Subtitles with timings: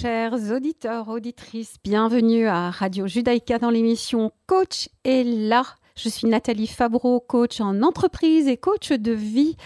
[0.00, 5.62] Chers auditeurs, auditrices, bienvenue à Radio Judaïka dans l'émission Coach est là.
[5.94, 9.58] Je suis Nathalie Fabreau, coach en entreprise et coach de vie.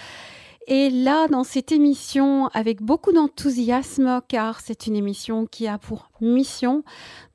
[0.66, 6.11] Et là, dans cette émission, avec beaucoup d'enthousiasme, car c'est une émission qui a pour
[6.20, 6.83] mission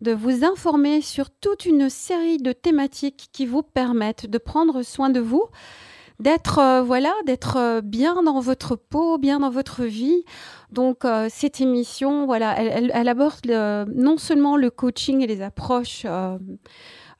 [0.01, 5.09] de vous informer sur toute une série de thématiques qui vous permettent de prendre soin
[5.09, 5.45] de vous,
[6.19, 10.23] d'être euh, voilà, d'être euh, bien dans votre peau, bien dans votre vie.
[10.71, 13.47] Donc euh, cette émission, voilà, elle, aborde
[13.95, 16.05] non seulement le coaching et les approches.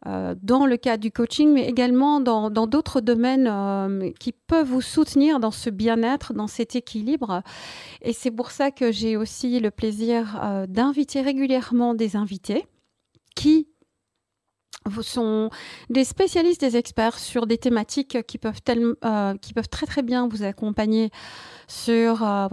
[0.06, 5.52] dans le cadre du coaching, mais également dans d'autres domaines qui peuvent vous soutenir dans
[5.52, 7.42] ce bien-être, dans cet équilibre.
[8.02, 12.66] Et c'est pour ça que j'ai aussi le plaisir d'inviter régulièrement des invités
[13.36, 13.68] qui
[15.02, 15.50] sont
[15.90, 18.62] des spécialistes, des experts sur des thématiques qui peuvent,
[19.06, 19.34] euh,
[19.70, 21.12] très bien vous accompagner
[21.68, 22.48] sur euh,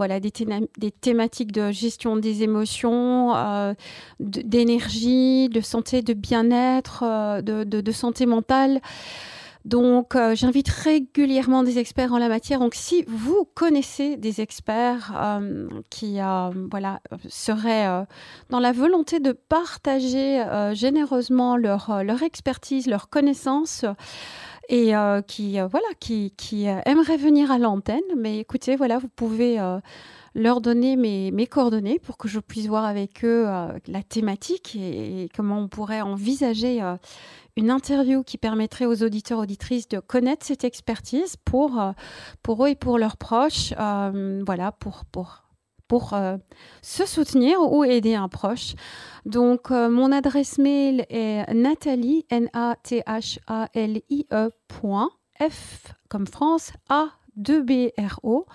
[0.77, 3.73] des, thématiques de gestion des émotions, euh,
[4.19, 8.81] d'énergie, de santé, de bien-être, de, santé mentale.
[9.67, 12.59] Donc, euh, j'invite régulièrement des experts en la matière.
[12.59, 18.05] Donc, si vous connaissez des experts euh, qui euh, voilà, seraient
[18.49, 20.41] dans la volonté de partager
[20.73, 23.83] généreusement leur, expertise, leurs connaissances,
[24.69, 24.93] et
[25.27, 29.59] qui, voilà, qui, qui aimeraient venir à l'antenne, mais écoutez, voilà, vous pouvez
[30.37, 33.45] leur donner mes, coordonnées pour que je puisse voir avec eux
[33.87, 36.81] la thématique et, comment on pourrait envisager
[37.57, 41.91] une interview qui permettrait aux auditeurs auditrices de connaître cette expertise pour, euh,
[42.43, 45.43] pour eux et pour leurs proches, euh, voilà, pour, pour,
[45.87, 46.37] pour euh,
[46.83, 48.75] se soutenir ou aider un proche.
[49.25, 53.41] Donc, mon adresse mail est nathalie, N-A-T-H-A-L-I-E,
[55.39, 58.45] F comme France, A 2bro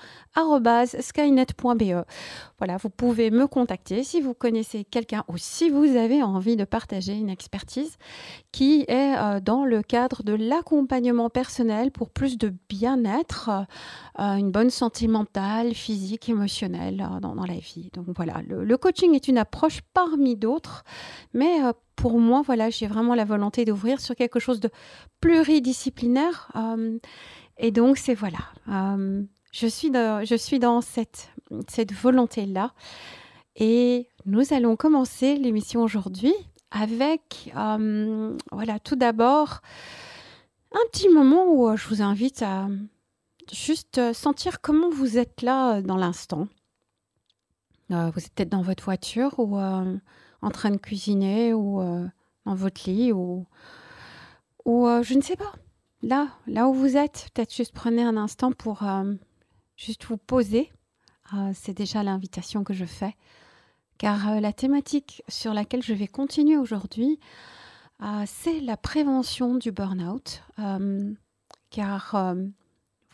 [1.01, 2.05] skynet.be.
[2.59, 6.65] Voilà, vous pouvez me contacter si vous connaissez quelqu'un ou si vous avez envie de
[6.65, 7.99] partager une expertise
[8.53, 13.51] qui est euh, dans le cadre de l'accompagnement personnel pour plus de bien-être,
[14.19, 17.91] euh, une bonne santé mentale, physique, émotionnelle euh, dans, la vie.
[17.93, 20.85] Donc voilà, le, coaching est une approche parmi d'autres,
[21.35, 21.59] mais
[21.97, 24.71] pour moi, voilà, j'ai vraiment la volonté d'ouvrir sur quelque chose de
[25.21, 26.51] pluridisciplinaire
[27.59, 28.39] et donc, c'est voilà.
[28.69, 31.31] Euh, je, suis dans, je suis dans cette,
[31.69, 32.73] cette volonté-là.
[33.57, 36.35] Et nous allons commencer l'émission aujourd'hui
[36.71, 39.61] avec, euh, voilà, tout d'abord,
[40.73, 42.69] un petit moment où euh, je vous invite à
[43.53, 46.49] juste sentir comment vous êtes là dans l'instant.
[47.91, 51.83] vous êtes peut-être dans votre voiture ou en train de cuisiner ou
[52.47, 53.45] dans votre lit ou,
[54.65, 55.53] ou je ne sais pas
[56.03, 59.15] là, là où vous êtes, peut-être juste prenez un instant pour euh,
[59.77, 60.73] juste vous poser.
[61.35, 63.17] Euh, c'est déjà l'invitation que je fais.
[63.99, 67.19] Car euh, la thématique sur laquelle je vais continuer aujourd'hui,
[68.27, 70.43] c'est la prévention du burn-out.
[71.71, 72.35] car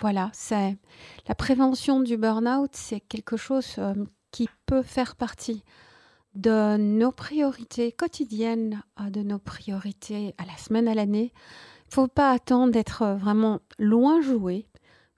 [0.00, 0.78] voilà, c'est
[1.26, 3.78] la prévention du burn-out, c'est quelque chose
[4.30, 5.62] qui peut faire partie
[6.34, 11.34] de nos priorités quotidiennes, de nos priorités à la semaine, à l'année,
[11.90, 14.66] faut pas attendre d'être euh, vraiment loin joué.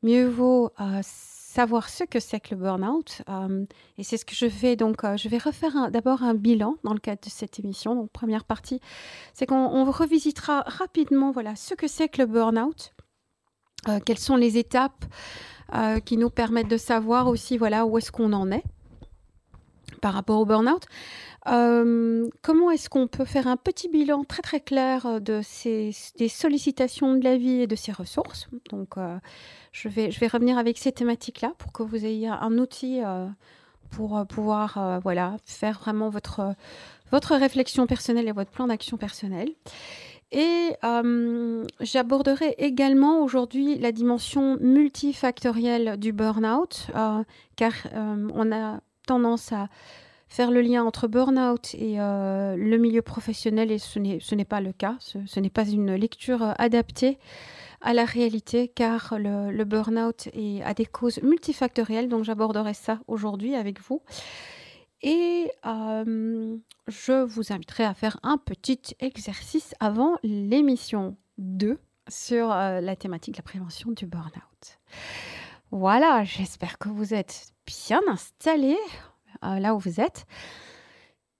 [0.02, 3.22] Mieux vaut euh, savoir ce que c'est que le burn-out.
[3.28, 3.64] Euh,
[3.98, 4.76] et c'est ce que je fais.
[4.76, 7.94] Donc, je vais refaire d'abord un bilan dans le cadre de cette émission.
[7.94, 8.80] Donc, première partie,
[9.34, 12.94] c'est qu'on revisitera rapidement voilà, ce que c'est que le burn-out.
[14.06, 15.04] quelles sont les étapes
[16.04, 18.64] qui nous permettent de savoir aussi voilà, où est-ce qu'on en est
[20.00, 20.86] par rapport au burn-out.
[21.48, 25.90] Euh, comment est-ce qu'on peut faire un petit bilan très très clair euh, de ces,
[26.18, 28.48] des sollicitations de la vie et de ses ressources?
[28.70, 29.16] Donc, euh,
[29.72, 33.00] je, vais, je vais revenir avec ces thématiques-là pour que vous ayez un outil
[33.90, 36.54] pour pouvoir voilà, faire vraiment votre,
[37.10, 39.50] votre réflexion personnelle et votre plan d'action personnel.
[40.32, 40.76] Et
[41.80, 46.88] j'aborderai également aujourd'hui la dimension multifactorielle du burn-out,
[47.56, 49.68] car on a tendance à
[50.28, 54.72] faire le lien entre burn-out et euh, le milieu professionnel, et ce n'est pas le
[54.72, 54.96] cas.
[55.00, 57.18] Ce, n'est pas une lecture euh, adaptée
[57.80, 60.28] à la réalité, car le, burn-out
[60.64, 64.00] a des causes multifactorielles, donc j'aborderai ça aujourd'hui avec vous.
[65.02, 66.56] Et euh,
[66.86, 73.38] je vous inviterai à faire un petit exercice avant l'émission 2 sur la thématique de
[73.38, 74.78] la prévention du burn-out.
[75.72, 78.78] Voilà, j'espère que vous êtes bien installés
[79.44, 80.26] euh, là où vous êtes.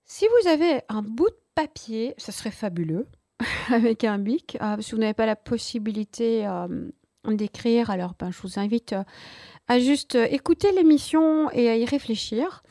[0.04, 3.06] Si vous avez un bout de papier, ce serait fabuleux,
[3.72, 4.56] avec un bic.
[4.60, 6.90] Euh, si vous n'avez pas la possibilité euh,
[7.26, 8.94] d'écrire, alors ben, je vous invite
[9.68, 12.62] à juste écouter l'émission et à y réfléchir.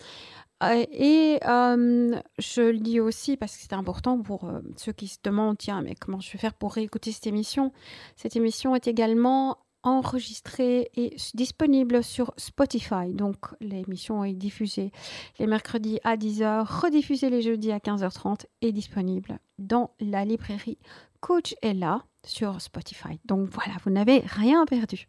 [0.63, 5.57] Euh, et je le dis aussi parce que c'est important pour ceux qui se demandent,
[5.57, 7.71] tiens, mais comment je vais faire pour réécouter cette émission?
[8.15, 13.14] Cette émission est également enregistrée et disponible sur Spotify.
[13.14, 14.92] Donc l'émission est diffusée
[15.40, 20.78] les mercredis à 10h, rediffusée les jeudis à 15h30 et disponible dans la librairie
[21.22, 23.20] Coach est là sur Spotify.
[23.26, 25.08] Donc voilà, vous n'avez rien perdu.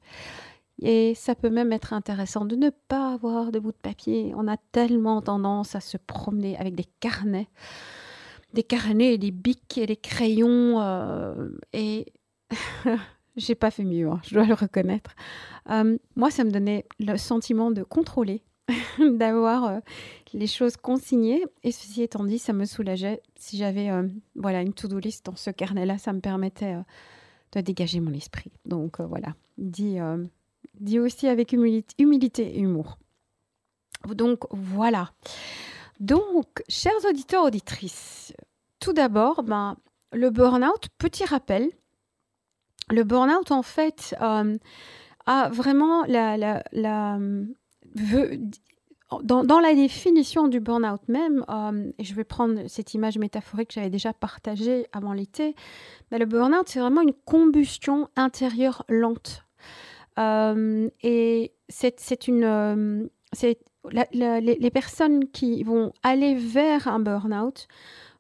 [0.83, 4.33] Et ça peut même être intéressant de ne pas avoir de bout de papier.
[4.37, 7.49] On a tellement tendance à se promener avec des carnets,
[8.55, 10.81] des carnets et des bics et des crayons.
[10.81, 12.13] Euh, et
[13.37, 15.15] j'ai pas fait mieux, hein, je dois le reconnaître.
[15.71, 18.43] Euh, moi, ça me donnait le sentiment de contrôler,
[18.99, 19.79] d'avoir euh,
[20.33, 21.45] les choses consignées.
[21.63, 23.23] Et ceci étant dit, ça me soulageait.
[23.37, 23.91] Si j'avais
[24.35, 26.77] voilà une to-do list dans ce carnet-là, ça me permettait
[27.53, 28.53] de dégager mon esprit.
[28.65, 29.99] Donc voilà, dit
[30.81, 32.99] dit aussi avec humilité, et humour.
[34.09, 35.11] Donc voilà.
[36.01, 38.33] Donc, chers auditeurs, auditrices,
[38.79, 39.77] tout d'abord, ben,
[40.13, 41.71] le burn-out, petit rappel,
[42.91, 44.59] le burn-out, en fait, euh,
[45.27, 46.63] a vraiment la,
[49.23, 53.75] dans, la définition du burn-out même, euh, et je vais prendre cette image métaphorique que
[53.75, 55.55] j'avais déjà partagée avant l'été,
[56.11, 59.45] ben, le burn-out, c'est vraiment une combustion intérieure lente.
[60.19, 63.09] Euh, et c'est une.
[63.93, 67.69] Les, personnes qui vont aller vers un burn-out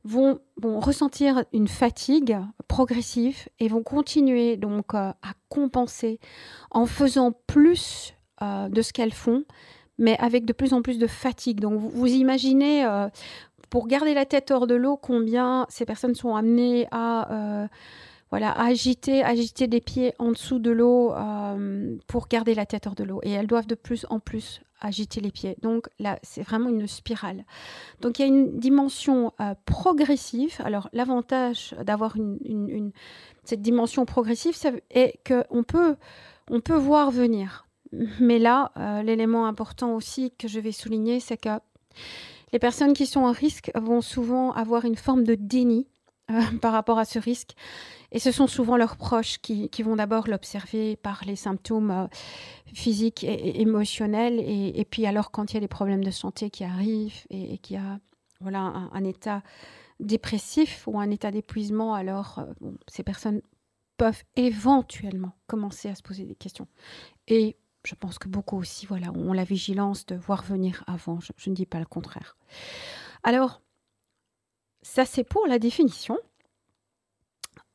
[0.05, 2.38] vont, ressentir une fatigue
[2.69, 6.19] progressive et vont continuer donc euh, à compenser
[6.70, 9.44] en faisant plus de ce qu'elles font,
[9.99, 11.61] mais avec de plus en plus de fatigue.
[11.61, 12.88] Donc vous, imaginez,
[13.69, 17.69] pour garder la tête hors de l'eau, combien ces personnes sont amenées à
[18.30, 22.94] voilà, agiter, agiter des pieds en dessous de l'eau euh, pour garder la tête hors
[22.94, 23.20] de l'eau.
[23.24, 25.56] Et elles doivent de plus en plus agiter les pieds.
[25.62, 27.44] Donc là, c'est vraiment une spirale.
[28.00, 30.56] Donc il y a une dimension euh, progressive.
[30.64, 32.16] Alors l'avantage d'avoir
[33.44, 34.56] cette dimension progressive
[34.90, 35.96] est qu'on peut,
[36.48, 37.66] on peut voir venir.
[38.20, 41.58] Mais là, euh, l'élément important aussi que je vais souligner, c'est que
[42.52, 45.88] les personnes qui sont en risque vont souvent avoir une forme de déni
[46.60, 47.54] par rapport à ce risque
[48.12, 52.06] et ce sont souvent leurs proches qui, vont d'abord l'observer par les symptômes euh,
[52.72, 54.40] physiques et, émotionnels.
[54.40, 57.76] Et, puis alors quand il y a des problèmes de santé qui arrivent et, qu'il
[57.76, 58.00] y a
[58.40, 58.60] voilà,
[58.92, 59.42] un, état
[60.00, 63.42] dépressif ou un état d'épuisement, alors euh, ces personnes
[63.96, 66.66] peuvent éventuellement commencer à se poser des questions.
[67.28, 71.20] Et je pense que beaucoup aussi voilà, ont la vigilance de voir venir avant.
[71.20, 72.37] Je, je ne dis pas le contraire.
[73.22, 73.60] Alors,
[74.82, 76.18] ça c'est pour la définition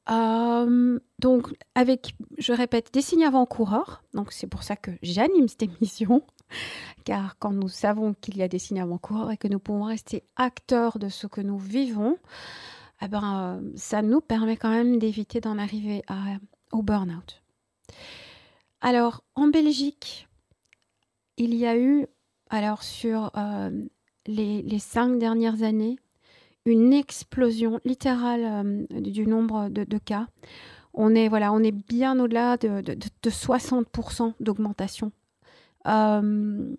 [0.08, 4.04] donc, avec, je répète, des signes avant-coureurs.
[4.14, 6.24] Donc, c'est pour ça que j'anime cette émission.
[7.06, 10.24] Car quand nous savons qu'il y a des signes avant-coureurs et que nous pouvons rester
[10.36, 12.18] acteurs de ce que nous vivons,
[13.02, 16.04] eh ben, ça nous permet quand même d'éviter d'en arriver
[16.72, 17.42] au burn-out.
[18.82, 20.28] Alors, en Belgique,
[21.38, 22.06] il y a eu,
[22.50, 23.32] alors sur
[24.28, 25.98] les, les cinq dernières années,
[26.66, 28.44] une explosion littérale
[28.92, 30.28] euh, du nombre de, cas.
[30.94, 32.82] On est, voilà, on est bien au-delà de,
[33.24, 35.12] 60% d'augmentation.
[35.88, 36.76] Euh,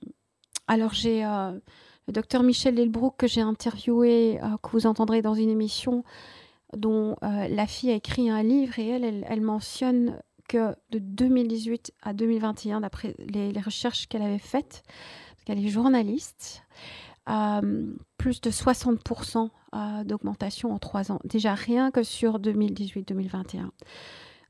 [0.66, 1.52] alors, j'ai euh,
[2.09, 6.02] le docteur Michel Delbrook que j'ai interviewé, que vous entendrez dans une émission,
[6.76, 12.12] dont la fille a écrit un livre et elle, elle, mentionne que de 2018 à
[12.12, 14.83] 2021, d'après les, les, recherches qu'elle avait faites,
[15.35, 16.62] parce qu'elle est journaliste,
[18.18, 21.18] plus de 60% euh, d'augmentation en trois ans.
[21.25, 23.59] Déjà rien que sur 2018-2021.
[23.59, 23.68] Euh,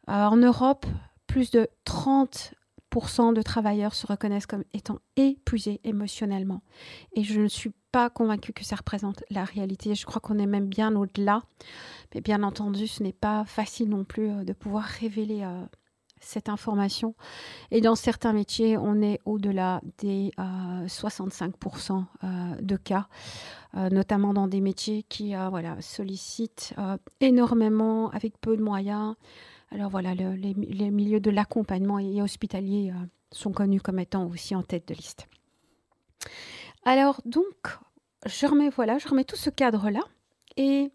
[0.06, 0.86] en Europe,
[1.26, 6.62] plus de 30% de travailleurs se reconnaissent comme étant épuisés émotionnellement.
[7.14, 9.94] Et je ne suis pas convaincue que ça représente la réalité.
[9.94, 11.42] Je crois qu'on est même bien au-delà.
[12.14, 15.44] Mais bien entendu, ce n'est pas facile non plus euh, de pouvoir révéler
[16.26, 17.14] cette information.
[17.70, 23.06] Et dans certains métiers, on est au-delà des 65% euh, euh, de cas,
[23.76, 26.74] euh, notamment dans des métiers qui voilà, sollicitent
[27.20, 29.14] énormément avec peu de moyens.
[29.70, 32.92] Alors voilà, les, milieux de l'accompagnement et hospitalier
[33.32, 35.26] sont connus comme étant aussi en tête de liste.
[36.84, 37.78] Alors donc,
[38.26, 40.02] je remets, voilà, je remets tout ce cadre-là
[40.56, 40.90] et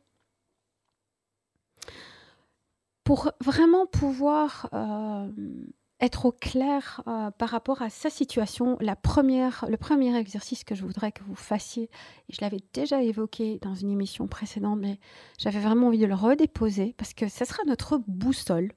[3.04, 5.28] pour vraiment pouvoir euh,
[6.02, 10.76] être au clair euh, par rapport à sa situation, la première, le premier exercice que
[10.76, 11.90] je voudrais que vous fassiez,
[12.30, 15.00] et je l'avais déjà évoqué dans une émission précédente, mais
[15.38, 18.72] j'avais vraiment envie de le redéposer parce que ce sera notre boussole.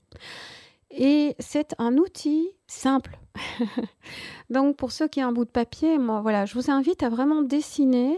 [0.91, 3.19] Et c'est un outil simple.
[4.51, 7.09] Donc pour ceux qui ont un bout de papier, moi voilà, je vous invite à
[7.09, 8.17] vraiment dessiner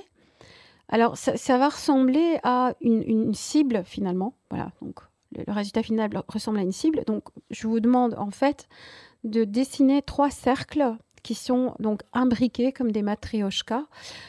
[0.89, 4.35] Alors, ça, va ressembler à une, cible finalement.
[4.51, 5.01] Voilà, donc
[5.37, 7.05] le, résultat final ressemble à une cible.
[7.07, 8.69] Donc, je vous demande en fait
[9.25, 13.85] de dessiner trois cercles qui sont donc imbriqués comme des matrioshkas,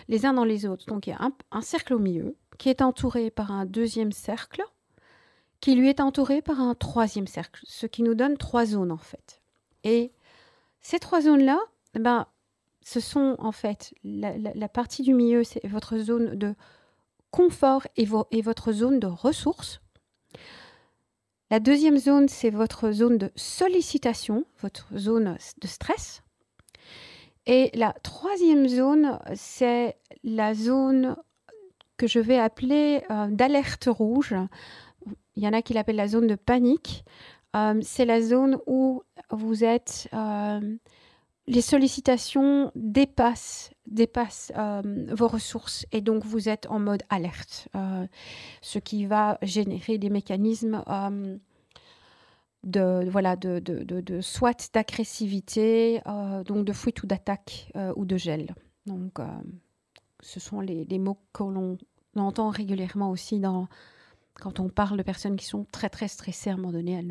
[0.08, 0.88] les uns dans les autres.
[0.88, 4.64] Donc, il y a un, cercle au milieu qui est entouré par un deuxième cercle,
[5.60, 8.98] qui lui est entouré par un troisième cercle, ce qui nous donne trois zones en
[8.98, 9.42] fait.
[9.84, 10.12] Et
[10.82, 11.60] ces trois zones-là,
[11.96, 12.26] eh ben,
[12.82, 16.56] ce sont en fait la, partie du milieu, c'est votre zone de
[17.32, 19.82] confort et, et, votre zone de ressources.
[21.50, 26.22] La deuxième zone, c'est votre zone de sollicitation, votre zone de stress.
[27.46, 31.16] Et la troisième zone, c'est la zone
[31.96, 34.36] que je vais appeler euh, d'alerte rouge.
[35.38, 37.06] Il y en a qui l'appellent la zone de panique.
[37.56, 39.02] Euh, c'est la zone où
[39.32, 40.60] vous êtes euh,
[41.48, 43.72] les sollicitations dépassent,
[44.58, 44.82] euh,
[45.14, 48.06] vos ressources et donc vous êtes en mode alerte, euh,
[48.62, 51.38] ce qui va générer des mécanismes euh,
[52.64, 56.02] de, voilà, de, soit d'agressivité,
[56.46, 58.54] donc de fuite ou d'attaque ou de gel.
[58.86, 59.20] Donc,
[60.20, 61.78] ce sont les, mots que l'on
[62.18, 63.42] entend régulièrement aussi
[64.42, 67.02] quand on parle de personnes qui sont très très stressées à un moment donné.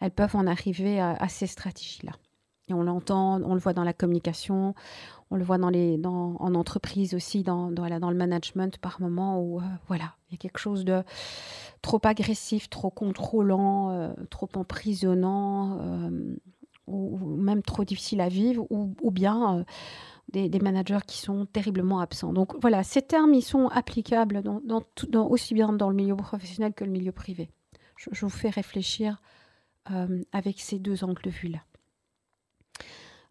[0.00, 2.12] Elles peuvent en arriver à ces stratégies-là.
[2.68, 4.74] Et on l'entend, on le voit dans la communication,
[5.30, 9.58] on le voit dans les, dans, en entreprise aussi, dans, le management par moment où
[9.58, 11.02] euh, voilà, il y a quelque chose de
[11.82, 16.36] trop agressif, trop contrôlant, euh, trop emprisonnant, euh,
[16.86, 19.64] ou, même trop difficile à vivre, ou, bien
[20.32, 22.32] des, managers qui sont terriblement absents.
[22.32, 24.42] Donc voilà, ces termes, ils sont applicables
[25.14, 27.50] aussi bien dans le milieu professionnel que le milieu privé.
[27.96, 29.20] Je, je vous fais réfléchir
[30.32, 31.60] avec ces deux angles de vue-là.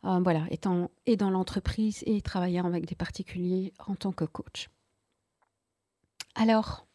[0.06, 4.70] Euh, voilà, étant et dans l'entreprise et travaillant avec des particuliers en tant que coach.
[6.36, 6.86] Alors,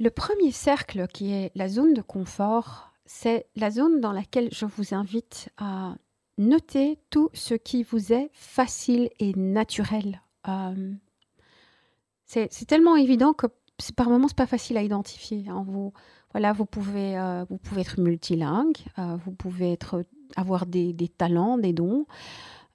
[0.00, 4.66] le premier cercle qui est la zone de confort, c'est la zone dans laquelle je
[4.66, 5.94] vous invite à
[6.38, 10.22] noter tout ce qui vous est facile et naturel.
[10.48, 10.92] Euh,
[12.24, 13.46] c'est tellement évident que
[13.96, 15.44] par moments, c'est pas facile à identifier.
[15.48, 15.64] Hein.
[15.66, 15.92] Vous,
[16.32, 20.04] voilà, vous pouvez, euh, vous pouvez être multilingue, vous pouvez être
[20.36, 22.06] avoir des, talents, des dons.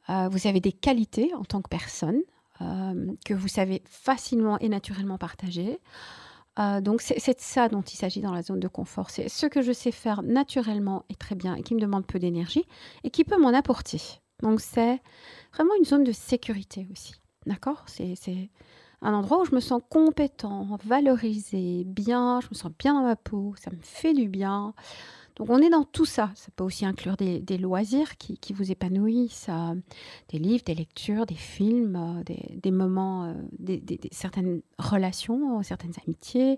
[0.09, 2.21] Euh, vous avez des qualités en tant que personne
[2.61, 5.79] euh, que vous savez facilement et naturellement partager.
[6.57, 9.09] Euh, donc c'est ça dont il s'agit dans la zone de confort.
[9.09, 12.17] C'est ce que je sais faire naturellement et très bien et qui me demande peu
[12.17, 12.63] d'énergie
[13.03, 14.01] et qui peut m'en apporter.
[14.41, 15.01] Donc c'est
[15.53, 17.15] vraiment une zone de sécurité aussi.
[17.45, 17.83] D'accord?
[17.87, 18.15] C'est
[19.01, 23.15] un endroit où je me sens compétent, valorisé, bien, je me sens bien dans ma
[23.15, 24.73] peau, ça me fait du bien.
[25.35, 26.31] Donc on est dans tout ça.
[26.35, 29.49] Ça peut aussi inclure des, loisirs qui, vous épanouissent,
[30.29, 33.77] des livres, des lectures, des films, euh, des, moments, euh,
[34.11, 36.57] certaines relations, certaines amitiés.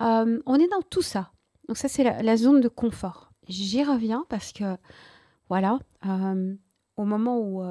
[0.00, 1.32] Euh, on est dans tout ça.
[1.68, 3.32] Donc ça, c'est la, zone de confort.
[3.48, 4.76] J'y reviens parce que,
[5.48, 5.78] voilà,
[6.96, 7.62] au moment où...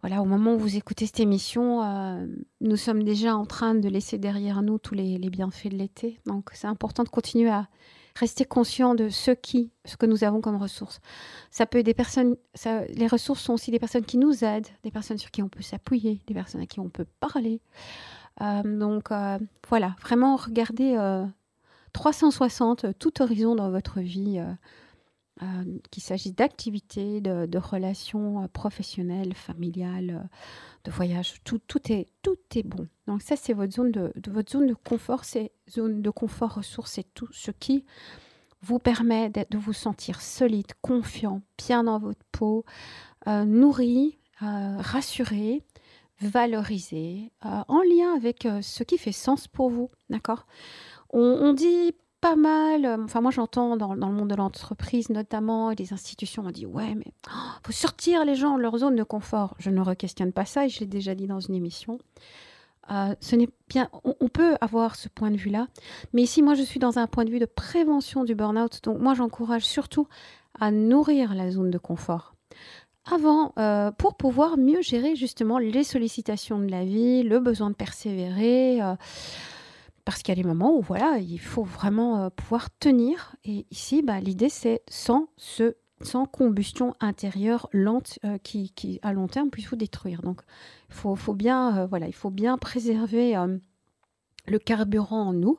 [0.00, 2.28] voilà, au moment où vous écoutez cette émission,
[2.60, 6.20] nous sommes déjà en train de laisser derrière nous tous les bienfaits de l'été.
[6.26, 7.68] Donc, c'est important de continuer à,
[8.16, 11.00] rester conscient de ce qui, ce que nous avons comme ressources.
[11.50, 12.36] Ça peut être des personnes,
[12.88, 15.62] les ressources sont aussi des personnes qui nous aident, des personnes sur qui on peut
[15.62, 17.60] s'appuyer, des personnes à qui on peut parler.
[18.40, 20.98] Euh, donc euh, voilà, vraiment regardez
[21.92, 24.42] 360 euh, tout horizon dans votre vie
[25.42, 30.28] euh, qu'il s'agisse d'activités, de, relations euh, professionnelles, familiales, euh,
[30.84, 31.60] de voyages, tout,
[31.92, 32.88] est, tout est bon.
[33.06, 36.92] Donc ça, c'est votre zone de, votre zone de confort, c'est zone de confort ressources,
[36.92, 37.84] c'est tout ce qui
[38.62, 42.64] vous permet de vous sentir solide, confiant, bien dans votre peau,
[43.26, 45.62] nourri, rassuré,
[46.20, 50.46] valorisé, en lien avec ce qui fait sens pour vous, d'accord?
[51.10, 51.92] On, dit
[52.26, 52.84] pas mal.
[52.84, 56.66] Euh, enfin, moi, j'entends dans, le monde de l'entreprise, notamment, et des institutions, on dit
[56.66, 59.54] Ouais, mais oh, faut sortir les gens de leur zone de confort.
[59.58, 61.98] Je ne re-questionne pas ça et je l'ai déjà dit dans une émission.
[62.90, 65.66] Euh, ce n'est bien, on, peut avoir ce point de vue-là,
[66.12, 68.80] mais ici, moi, je suis dans un point de vue de prévention du burn-out.
[68.84, 70.06] Donc, moi, j'encourage surtout
[70.60, 72.34] à nourrir la zone de confort
[73.08, 77.76] avant euh, pour pouvoir mieux gérer justement les sollicitations de la vie, le besoin de
[77.76, 78.80] persévérer
[80.06, 83.34] parce qu'il y a des moments où voilà, il faut vraiment euh, pouvoir tenir.
[83.44, 89.26] Et ici, bah, l'idée, c'est sans, ce, sans combustion intérieure lente euh, qui, à long
[89.26, 90.22] terme, puisse vous détruire.
[90.22, 90.42] Donc,
[90.88, 93.34] faut, faut, bien, euh, voilà, il faut bien préserver
[94.46, 95.58] le carburant en nous,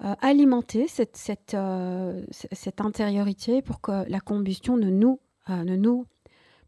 [0.00, 1.56] alimenter cette, cette,
[2.30, 6.04] cette, intériorité pour que la combustion ne nous, ne nous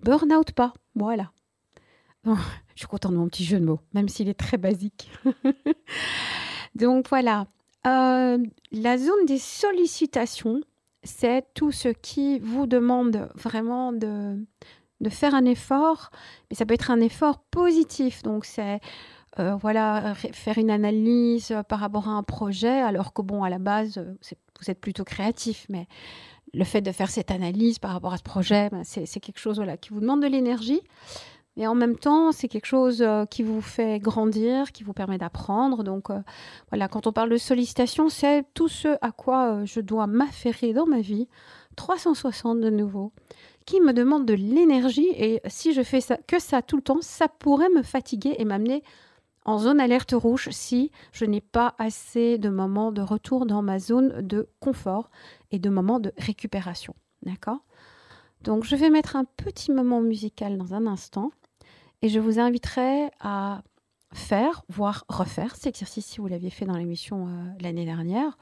[0.00, 0.72] burn out pas.
[0.94, 1.32] Voilà.
[2.24, 2.32] Je
[2.76, 5.10] suis contente de mon petit jeu de mots, même s'il est très basique.
[6.74, 7.46] Donc voilà.
[7.86, 8.38] Euh,
[8.72, 10.60] la zone des sollicitations,
[11.02, 14.36] c'est tout ce qui vous demande vraiment de,
[15.08, 16.10] faire un effort,
[16.50, 18.22] mais ça peut être un effort positif.
[18.22, 18.80] Donc c'est
[19.38, 23.58] euh, voilà, faire une analyse par rapport à un projet, alors que bon, à la
[23.58, 24.04] base,
[24.60, 25.86] vous êtes plutôt créatif, mais
[26.52, 29.56] le fait de faire cette analyse par rapport à ce projet, ben, c'est quelque chose
[29.56, 30.80] voilà, qui vous demande de l'énergie.
[31.60, 35.18] Et en même temps, c'est quelque chose euh, qui vous fait grandir, qui vous permet
[35.18, 35.84] d'apprendre.
[35.84, 36.18] Donc euh,
[36.70, 40.72] voilà, quand on parle de sollicitation, c'est tout ce à quoi euh, je dois m'affairer
[40.72, 41.28] dans ma vie,
[41.76, 43.12] 360 de nouveau,
[43.66, 45.08] qui me demande de l'énergie.
[45.14, 48.46] Et si je fais ça, que ça tout le temps, ça pourrait me fatiguer et
[48.46, 48.82] m'amener
[49.44, 53.78] en zone alerte rouge si je n'ai pas assez de moments de retour dans ma
[53.78, 55.10] zone de confort
[55.50, 56.94] et de moments de récupération.
[57.22, 57.58] D'accord?
[58.44, 61.32] Donc je vais mettre un petit moment musical dans un instant.
[62.02, 63.62] Et je vous inviterai à
[64.12, 67.30] faire, voire refaire cet exercice si vous l'aviez fait dans l'émission euh,
[67.60, 68.38] l'année dernière.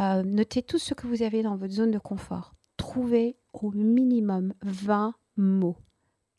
[0.00, 2.54] Euh, notez tout ce que vous avez dans votre zone de confort.
[2.76, 5.76] Trouvez au minimum 20 mots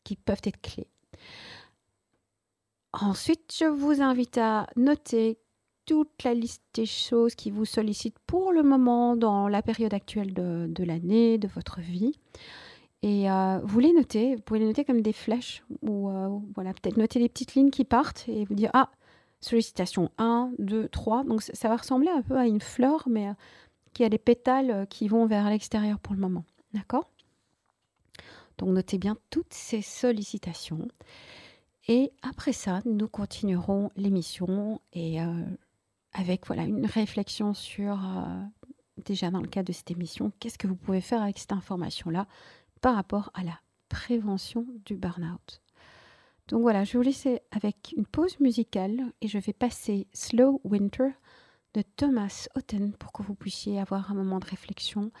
[0.04, 0.88] qui peuvent être clés.
[2.92, 5.38] Ensuite, je vous invite à noter
[5.86, 10.32] toute la liste des choses qui vous sollicitent pour le moment dans la période actuelle
[10.32, 12.18] de l'année, de votre vie.
[13.04, 16.72] Et euh, vous les notez, vous pouvez les noter comme des flèches, ou euh, voilà,
[16.72, 18.88] peut-être noter les petites lignes qui partent et vous dire Ah,
[19.42, 21.24] sollicitation 1, 2, 3.
[21.24, 23.34] Donc ça va ressembler un peu à une fleur, mais euh,
[23.92, 26.46] qui a des pétales qui vont vers l'extérieur pour le moment.
[26.72, 27.10] D'accord?
[28.56, 30.88] Donc notez bien toutes ces sollicitations.
[31.88, 35.18] Et après ça, nous continuerons l'émission et
[36.14, 37.98] avec voilà une réflexion sur
[39.04, 42.26] déjà dans le cadre de cette émission, qu'est-ce que vous pouvez faire avec cette information-là?
[42.84, 45.62] Par rapport à la prévention du burn-out.
[46.48, 51.08] Donc voilà, je vous laisser avec une pause musicale et je vais passer Slow Winter
[51.72, 55.12] de Thomas Otten pour que vous puissiez avoir un moment de réflexion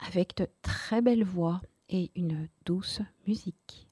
[0.00, 3.86] avec de très belles voix et une douce musique.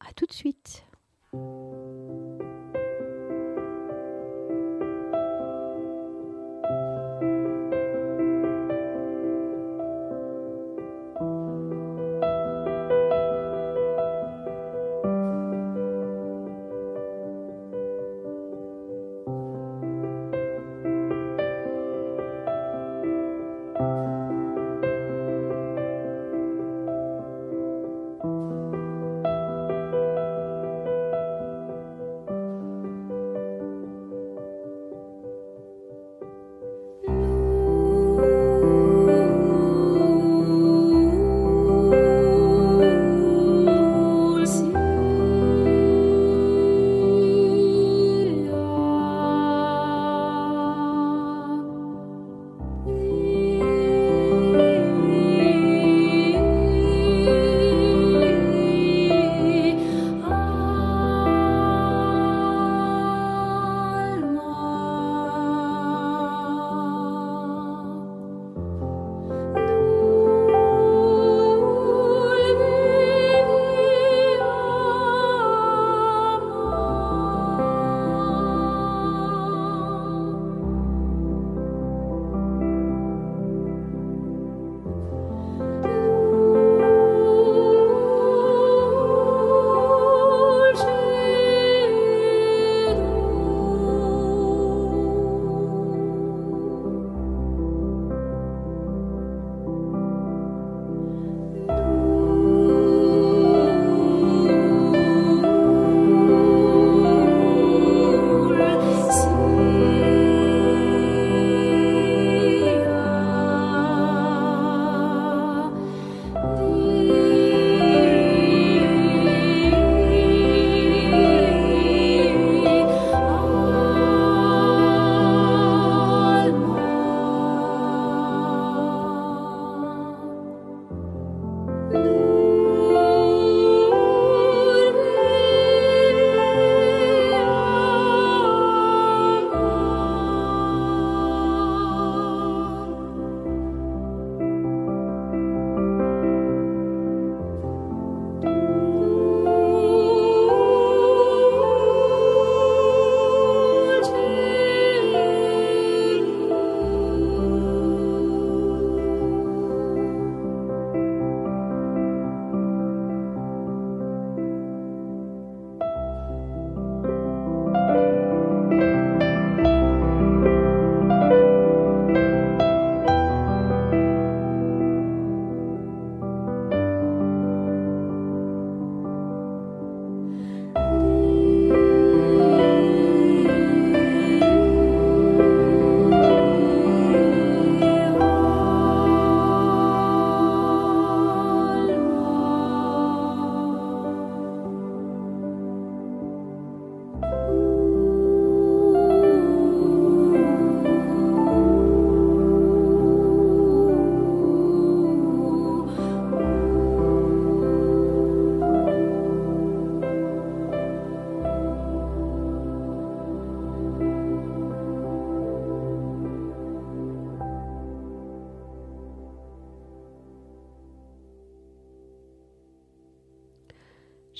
[0.00, 0.86] A tout de suite.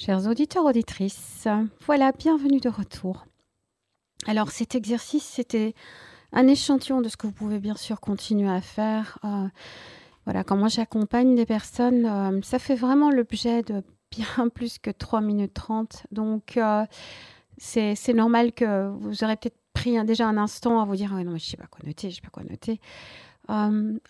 [0.04, 1.46] Chers auditeurs, auditrices,
[1.86, 3.24] voilà, bienvenue de retour.
[4.26, 5.76] Alors cet exercice, c'était
[6.32, 9.20] un échantillon de ce que vous pouvez bien sûr continuer à faire.
[9.22, 9.46] Euh,
[10.24, 14.90] voilà, quand moi j'accompagne des personnes, euh, ça fait vraiment l'objet de bien plus que
[14.90, 16.08] 3 minutes 30.
[16.10, 16.84] Donc euh,
[17.56, 21.38] c'est normal que vous aurez peut-être pris déjà un instant à vous dire non, mais
[21.38, 22.80] je ne sais pas quoi noter, je ne sais pas quoi noter.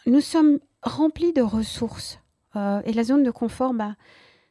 [0.06, 2.18] nous sommes remplis de ressources.
[2.56, 3.94] et la zone de confort, bah,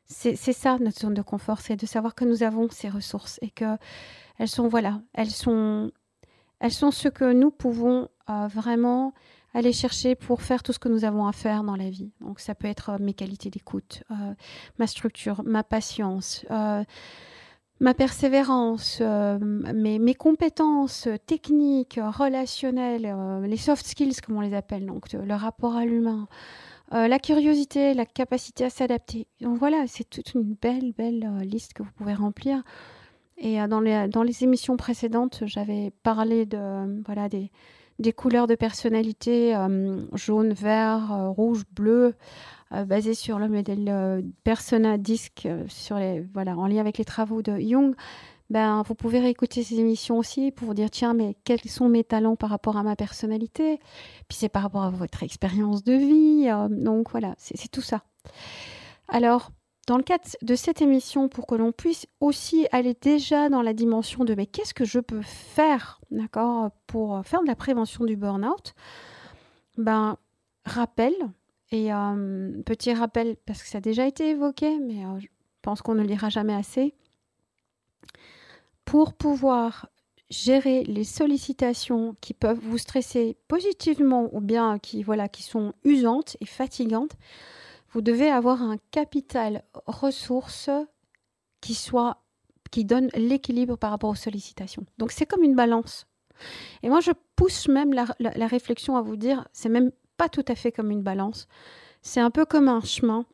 [0.06, 3.50] c'est ça notre zone de confort, c'est de savoir que nous avons ces ressources et
[3.50, 3.78] que
[4.38, 5.92] elles sont voilà, elles sont
[6.62, 9.14] elles sont ce que nous pouvons euh, vraiment
[9.54, 12.12] aller chercher pour faire tout ce que nous avons à faire dans la vie.
[12.22, 14.34] Donc ça peut être euh, mes qualités d'écoute, euh,
[14.78, 23.12] ma structure, ma patience, ma persévérance, mes, mes, compétences techniques, relationnelles,
[23.44, 26.28] les soft skills comme on les appelle, donc le rapport à l'humain.
[26.92, 29.28] La curiosité, la capacité à s'adapter.
[29.40, 32.64] Donc voilà, c'est toute une belle, belle liste que vous pouvez remplir
[33.42, 37.52] et euh, dans, les, dans les émissions précédentes, j'avais parlé de, voilà, des,
[38.00, 42.14] des couleurs de personnalité euh, jaune, vert, euh, rouge, bleu,
[42.88, 47.60] basées sur le modèle Persona Disc, sur les, voilà, en lien avec les travaux de
[47.60, 47.96] Jung.
[48.52, 52.04] Ben, vous pouvez réécouter ces émissions aussi pour vous dire tiens, mais quels sont mes
[52.04, 53.80] talents par rapport à ma personnalité?
[54.28, 56.50] Puis c'est par rapport à votre expérience de vie.
[56.70, 58.04] donc voilà, c'est tout ça.
[59.08, 59.52] Alors,
[59.88, 63.72] dans le cadre de cette émission, pour que l'on puisse aussi aller déjà dans la
[63.72, 68.18] dimension de mais qu'est-ce que je peux faire, d'accord, pour faire de la prévention du
[68.18, 68.74] burn-out,
[69.78, 70.18] ben,
[70.66, 71.14] rappel,
[71.72, 75.28] et euh, petit rappel, parce que ça a déjà été évoqué, mais euh, je
[75.62, 76.94] pense qu'on ne lira jamais assez,
[78.92, 79.88] pour pouvoir
[80.30, 86.36] gérer les sollicitations qui peuvent vous stresser positivement ou bien qui, voilà, qui sont usantes
[86.42, 87.14] et fatigantes,
[87.94, 90.70] vous devez avoir un capital ressources
[91.62, 92.18] qui soit
[92.70, 94.86] qui donne l'équilibre par rapport aux sollicitations.
[94.98, 96.06] Donc c'est comme une balance.
[96.84, 100.56] Et moi je pousse même la, réflexion à vous dire, c'est même pas tout à
[100.56, 101.48] fait comme une balance.
[102.02, 103.26] C'est un peu comme un chemin.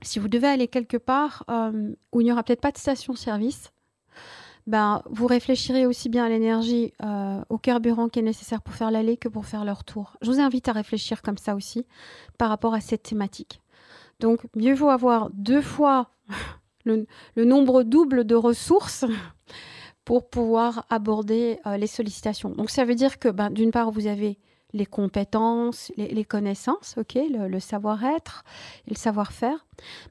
[0.00, 3.73] Si vous devez aller quelque part euh, où il n'y aura peut-être pas de station-service,
[4.66, 8.90] ben, vous réfléchirez aussi bien à l'énergie, euh, au carburant qui est nécessaire pour faire
[8.90, 10.16] l'aller que pour faire le retour.
[10.22, 11.84] Je vous invite à réfléchir comme ça aussi
[12.38, 13.60] par rapport à cette thématique.
[14.20, 16.08] Donc, mieux vaut avoir deux fois
[16.84, 19.04] le, nombre double de ressources
[20.06, 22.50] pour pouvoir aborder euh, les sollicitations.
[22.50, 24.38] Donc, ça veut dire que, ben, d'une part, vous avez
[24.72, 28.42] les compétences, les, connaissances, ok, le, savoir-être
[28.88, 29.64] et le savoir-faire,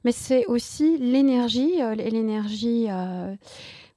[0.04, 2.88] mais c'est aussi l'énergie, euh, l'énergie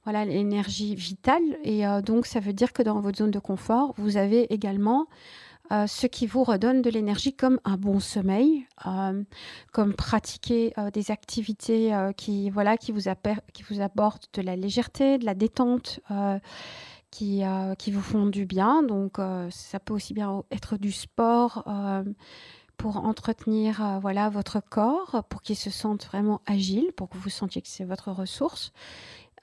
[0.08, 1.58] voilà l'énergie vitale.
[1.64, 5.06] Et euh, donc, ça veut dire que dans votre zone de confort, vous avez également
[5.70, 9.22] euh, ce qui vous redonne de l'énergie comme un bon sommeil, euh,
[9.70, 13.02] comme pratiquer des activités qui, voilà, qui, vous
[13.52, 16.00] qui vous apportent de la légèreté, de la détente,
[17.10, 17.42] qui,
[17.78, 18.82] qui vous font du bien.
[18.82, 19.18] Donc,
[19.50, 21.68] ça peut aussi bien être du sport
[22.78, 27.60] pour entretenir voilà, votre corps, pour qu'il se sente vraiment agile, pour que vous sentiez
[27.60, 28.72] que c'est votre ressource.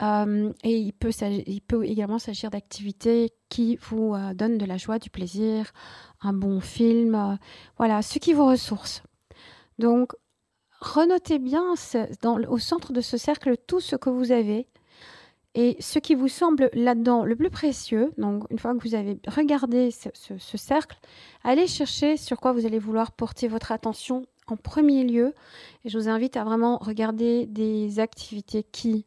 [0.02, 5.10] Euh, et il peut, également s'agir d'activités qui vous euh, donnent de la joie, du
[5.10, 5.72] plaisir,
[6.22, 7.36] un bon film, euh,
[7.78, 9.04] voilà, ce qui vous ressource.
[9.80, 10.14] Donc,
[10.82, 11.74] renotez bien
[12.48, 14.68] au centre de ce cercle tout ce que vous avez
[15.54, 18.12] et ce qui vous semble là-dedans le plus précieux.
[18.18, 21.00] Donc, une fois que vous avez regardé ce cercle,
[21.44, 25.34] allez chercher sur quoi vous allez vouloir porter votre attention en premier lieu.
[25.86, 29.06] Et je vous invite à vraiment regarder des activités qui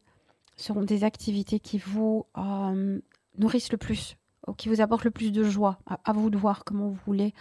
[0.59, 2.99] seront des activités qui vous euh,
[3.37, 4.17] nourrissent le plus,
[4.47, 5.79] ou qui vous apportent le plus de joie.
[5.85, 7.33] À, vous de voir comment vous voulez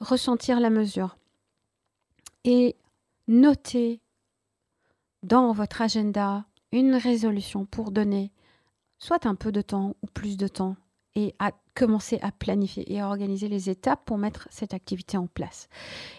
[0.00, 1.16] ressentir la mesure.
[2.44, 2.76] Et
[3.26, 4.00] notez
[5.22, 8.30] dans votre agenda une résolution pour donner
[8.98, 10.76] soit un peu de temps ou plus de temps
[11.14, 15.26] et à commencer à planifier et à organiser les étapes pour mettre cette activité en
[15.26, 15.68] place.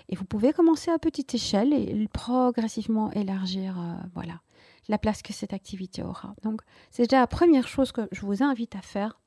[0.09, 4.41] Et vous pouvez commencer à petite échelle et progressivement élargir euh, voilà,
[4.89, 6.35] la place que cette activité aura.
[6.43, 9.21] Donc, c'est déjà la première chose que je vous invite à faire.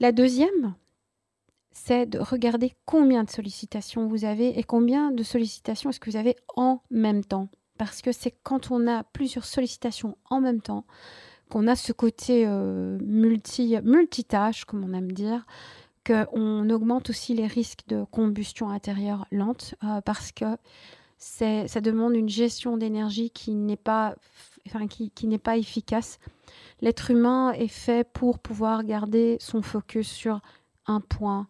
[0.00, 0.74] La deuxième,
[1.70, 6.16] c'est de regarder combien de sollicitations vous avez et combien de sollicitations est-ce que vous
[6.16, 7.48] avez en même temps.
[7.78, 10.84] Parce que c'est quand on a plusieurs sollicitations en même temps
[11.50, 15.46] qu'on a ce côté euh, multi, multitâche, comme on aime dire,
[16.06, 20.56] qu'on augmente aussi les risques de combustion intérieure lente euh, parce que
[21.18, 24.14] ça demande une gestion d'énergie qui n'est pas,
[24.66, 26.18] enfin, qui, qui n'est pas efficace.
[26.80, 30.40] L'être humain est fait pour pouvoir garder son focus sur
[30.86, 31.48] un point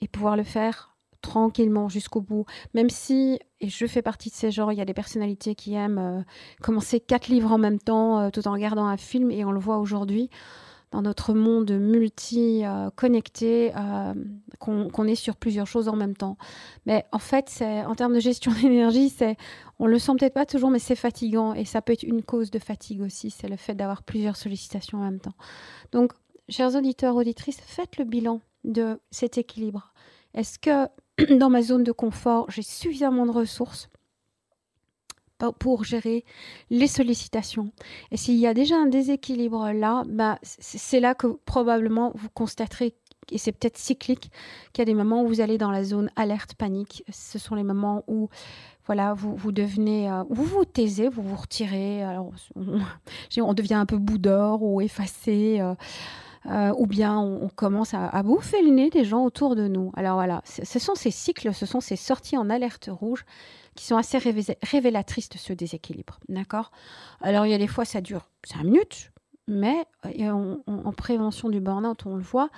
[0.00, 4.50] et pouvoir le faire tranquillement jusqu'au bout, même si, et je fais partie de ces
[4.50, 6.20] gens, il y a des personnalités qui aiment euh,
[6.60, 9.58] commencer quatre livres en même temps euh, tout en regardant un film, et on le
[9.58, 10.28] voit aujourd'hui
[10.94, 14.14] dans notre monde multi-connecté, euh,
[14.60, 16.38] qu'on est sur plusieurs choses en même temps.
[16.86, 19.36] Mais en fait, en termes de gestion d'énergie, c'est,
[19.80, 22.52] on le sent peut-être pas toujours, mais c'est fatigant, et ça peut être une cause
[22.52, 25.34] de fatigue aussi, c'est le fait d'avoir plusieurs sollicitations en même temps.
[25.90, 26.12] Donc,
[26.48, 29.92] chers auditeurs, auditrices, faites le bilan de cet équilibre.
[30.32, 33.88] Est-ce que dans ma zone de confort, j'ai suffisamment de ressources
[35.52, 36.24] pour gérer
[36.70, 37.70] les sollicitations.
[38.10, 42.94] Et s'il y a déjà un déséquilibre là, bah, c'est là que probablement vous constaterez,
[43.30, 44.30] et c'est peut-être cyclique,
[44.72, 47.04] qu'il y a des moments où vous allez dans la zone alerte, panique.
[47.10, 48.28] Ce sont les moments où
[48.86, 53.86] voilà, vous, vous devenez, euh, vous vous taisez, vous vous retirez, alors on, devient un
[53.86, 55.58] peu boudeur ou effacé.
[55.60, 55.74] Euh,
[56.46, 59.92] euh, ou bien on, commence à, bouffer le nez des gens autour de nous.
[59.96, 63.24] Alors voilà, ce sont ces cycles, ce sont ces sorties en alerte rouge
[63.74, 66.18] qui sont assez révélatrices de ce déséquilibre.
[66.28, 66.70] D'accord?
[67.20, 69.12] Alors il y a des fois, ça dure 5 minutes,
[69.48, 72.50] mais euh, en prévention du burn-out, on le voit,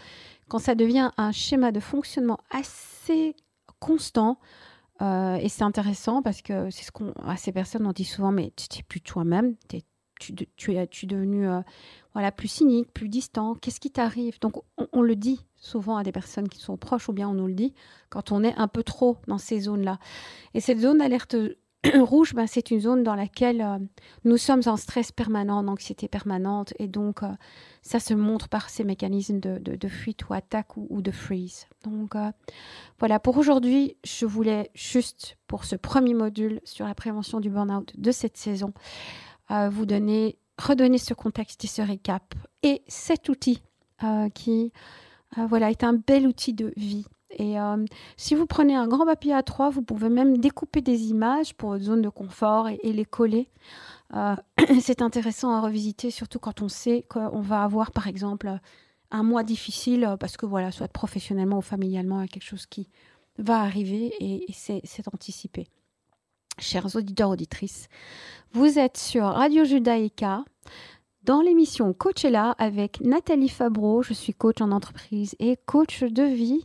[0.49, 3.35] quand ça devient un schéma de fonctionnement assez
[3.81, 4.39] constant,
[5.03, 8.33] euh, et c'est intéressant parce que c'est ce qu'on à ces personnes on dit souvent
[8.33, 11.47] mais tu n'es plus toi-même, tu, tu, es, tu es devenu
[12.17, 13.57] voilà, plus cynique, plus distant.
[13.57, 14.41] Qu'est-ce qui t'arrive?
[14.41, 14.55] Donc,
[14.95, 17.55] on, le dit souvent à des personnes qui sont proches, ou bien on nous le
[17.55, 17.75] dit
[18.09, 19.99] quand on est un peu trop dans ces zones-là.
[20.55, 21.37] Et cette zone d'alerte
[21.95, 23.79] rouge, ben, c'est une zone dans laquelle euh,
[24.25, 27.29] nous sommes en stress permanent, en anxiété permanente, et donc euh,
[27.83, 31.67] ça se montre par ces mécanismes de, fuite ou attaque ou, de freeze.
[31.85, 32.31] Donc euh,
[32.99, 37.93] voilà, pour aujourd'hui, je voulais juste, pour ce premier module sur la prévention du burn-out
[37.99, 38.73] de cette saison,
[39.49, 42.35] vous donner redonner ce contexte et ce récap.
[42.63, 43.63] Et cet outil
[44.35, 44.73] qui
[45.39, 47.07] euh, voilà, est un bel outil de vie.
[47.31, 47.85] Et euh,
[48.17, 51.71] si vous prenez un grand papier à 3 vous pouvez même découper des images pour
[51.71, 53.49] votre zone de confort et, les coller.
[54.81, 58.61] c'est intéressant à revisiter, surtout quand on sait qu'on va avoir, par exemple,
[59.11, 62.67] un mois difficile, parce que voilà, soit professionnellement ou familialement, il y a quelque chose
[62.67, 62.89] qui
[63.39, 65.69] va arriver et, et c'est anticipé
[66.59, 67.89] chers auditeurs, auditrices.
[68.53, 70.45] Vous êtes sur Radio Judaïka
[71.27, 74.01] dans l'émission Coachella avec Nathalie Fabreau.
[74.01, 76.65] Je suis coach en entreprise et coach de vie.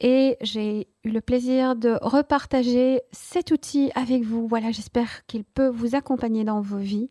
[0.00, 4.48] Et j'ai eu le plaisir de repartager cet outil avec vous.
[4.48, 7.10] Voilà, j'espère qu'il peut vous accompagner dans vos vies.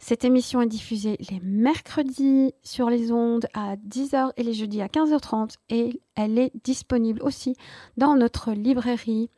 [0.00, 4.88] Cette émission est diffusée les mercredis sur les ondes à 10h et les jeudis à
[4.88, 7.54] 15h30 et elle est disponible aussi
[7.96, 9.30] dans notre librairie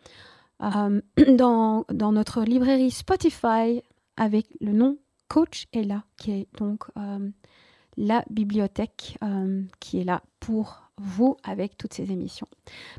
[0.62, 3.82] euh, dans, dans, notre librairie Spotify
[4.16, 4.96] avec le nom
[5.30, 7.30] Coach est là, qui est donc euh,
[7.96, 12.48] la bibliothèque euh, qui est là pour vous avec toutes ces émissions.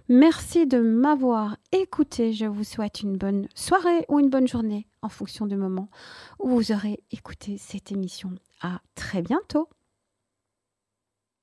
[0.08, 2.32] Merci de m'avoir écouté.
[2.32, 5.90] Je vous souhaite une bonne soirée ou une bonne journée en fonction du moment
[6.40, 8.32] où vous aurez écouté cette émission.
[8.62, 9.68] À très bientôt.